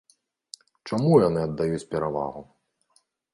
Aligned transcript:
Чаму 0.89 1.11
яны 1.27 1.39
аддаюць 1.49 1.85
перавагу? 1.93 2.41